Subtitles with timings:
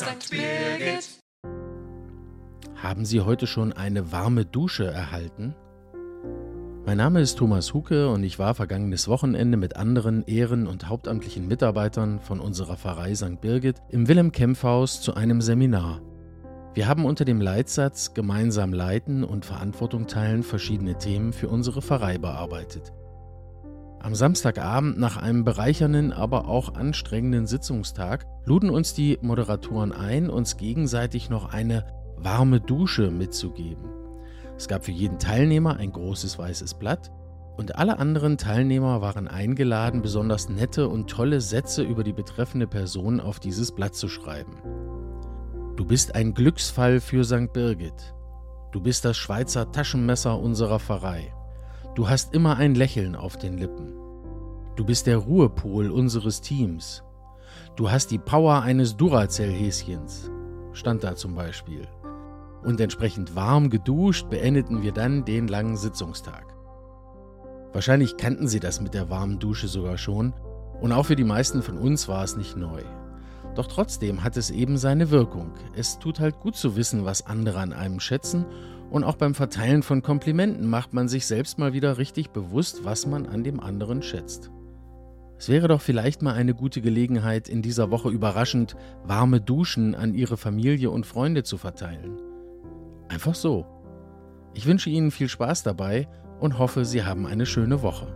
[0.00, 0.30] St.
[0.30, 1.20] Birgit.
[2.74, 5.54] Haben Sie heute schon eine warme Dusche erhalten?
[6.86, 11.46] Mein Name ist Thomas Huke und ich war vergangenes Wochenende mit anderen ehren- und hauptamtlichen
[11.46, 13.42] Mitarbeitern von unserer Pfarrei St.
[13.42, 16.00] Birgit im Wilhelm-Kempf-Haus zu einem Seminar.
[16.72, 22.16] Wir haben unter dem Leitsatz Gemeinsam leiten und Verantwortung teilen verschiedene Themen für unsere Pfarrei
[22.16, 22.94] bearbeitet.
[24.02, 30.56] Am Samstagabend nach einem bereichernden, aber auch anstrengenden Sitzungstag luden uns die Moderatoren ein, uns
[30.56, 31.84] gegenseitig noch eine
[32.16, 33.84] warme Dusche mitzugeben.
[34.56, 37.10] Es gab für jeden Teilnehmer ein großes weißes Blatt
[37.58, 43.20] und alle anderen Teilnehmer waren eingeladen, besonders nette und tolle Sätze über die betreffende Person
[43.20, 44.62] auf dieses Blatt zu schreiben.
[45.76, 47.52] Du bist ein Glücksfall für St.
[47.52, 48.14] Birgit.
[48.72, 51.34] Du bist das Schweizer Taschenmesser unserer Pfarrei.
[51.96, 53.92] Du hast immer ein Lächeln auf den Lippen.
[54.76, 57.02] Du bist der Ruhepol unseres Teams.
[57.74, 60.30] Du hast die Power eines Duracell-Häschens,
[60.72, 61.88] stand da zum Beispiel.
[62.62, 66.54] Und entsprechend warm geduscht beendeten wir dann den langen Sitzungstag.
[67.72, 70.32] Wahrscheinlich kannten Sie das mit der warmen Dusche sogar schon,
[70.80, 72.82] und auch für die meisten von uns war es nicht neu.
[73.56, 75.52] Doch trotzdem hat es eben seine Wirkung.
[75.74, 78.46] Es tut halt gut zu wissen, was andere an einem schätzen
[78.90, 83.06] und auch beim Verteilen von Komplimenten macht man sich selbst mal wieder richtig bewusst, was
[83.06, 84.50] man an dem anderen schätzt.
[85.38, 90.12] Es wäre doch vielleicht mal eine gute Gelegenheit, in dieser Woche überraschend warme Duschen an
[90.12, 92.18] Ihre Familie und Freunde zu verteilen.
[93.08, 93.64] Einfach so.
[94.52, 96.08] Ich wünsche Ihnen viel Spaß dabei
[96.40, 98.08] und hoffe, Sie haben eine schöne Woche.